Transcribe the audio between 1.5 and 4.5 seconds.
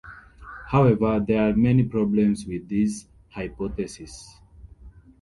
are many problems with this hypothesis.